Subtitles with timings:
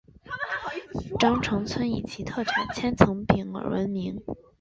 [1.19, 4.19] 鄣城村以其特产千层饼而闻名。